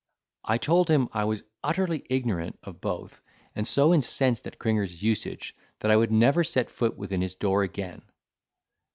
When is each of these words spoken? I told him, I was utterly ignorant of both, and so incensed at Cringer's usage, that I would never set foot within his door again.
I 0.43 0.57
told 0.57 0.89
him, 0.89 1.09
I 1.13 1.25
was 1.25 1.43
utterly 1.63 2.07
ignorant 2.09 2.57
of 2.63 2.81
both, 2.81 3.21
and 3.55 3.67
so 3.67 3.93
incensed 3.93 4.47
at 4.47 4.57
Cringer's 4.57 5.03
usage, 5.03 5.55
that 5.81 5.91
I 5.91 5.95
would 5.95 6.11
never 6.11 6.43
set 6.43 6.71
foot 6.71 6.97
within 6.97 7.21
his 7.21 7.35
door 7.35 7.61
again. 7.61 8.01